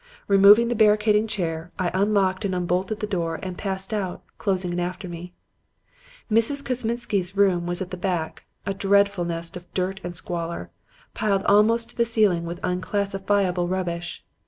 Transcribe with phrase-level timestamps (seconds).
[0.27, 4.79] Removing the barricading chair, I unlocked and unbolted the door and passed out, closing it
[4.79, 5.35] after me.
[6.31, 6.63] "Mrs.
[6.65, 10.71] Kosminsky's room was at the back; a dreadful nest of dirt and squalor,
[11.13, 14.25] piled almost to the ceiling with unclassifiable rubbish.